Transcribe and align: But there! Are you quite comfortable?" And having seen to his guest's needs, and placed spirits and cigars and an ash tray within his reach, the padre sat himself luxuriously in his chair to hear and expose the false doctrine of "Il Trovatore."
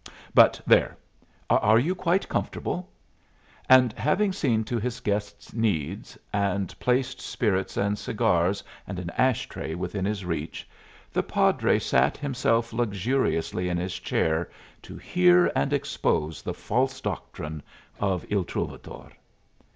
But 0.33 0.59
there! 0.65 0.97
Are 1.47 1.77
you 1.77 1.93
quite 1.93 2.27
comfortable?" 2.27 2.91
And 3.69 3.93
having 3.93 4.33
seen 4.33 4.63
to 4.63 4.79
his 4.79 4.99
guest's 4.99 5.53
needs, 5.53 6.17
and 6.33 6.73
placed 6.79 7.21
spirits 7.21 7.77
and 7.77 7.99
cigars 7.99 8.63
and 8.87 8.97
an 8.97 9.11
ash 9.11 9.47
tray 9.47 9.75
within 9.75 10.03
his 10.05 10.25
reach, 10.25 10.67
the 11.13 11.21
padre 11.21 11.77
sat 11.77 12.17
himself 12.17 12.73
luxuriously 12.73 13.69
in 13.69 13.77
his 13.77 13.93
chair 13.99 14.49
to 14.81 14.97
hear 14.97 15.51
and 15.55 15.71
expose 15.71 16.41
the 16.41 16.55
false 16.55 16.99
doctrine 16.99 17.61
of 17.99 18.25
"Il 18.31 18.43
Trovatore." 18.43 19.11